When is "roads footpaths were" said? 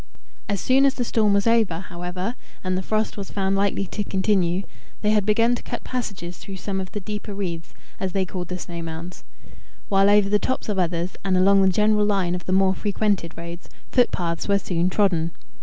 13.37-14.57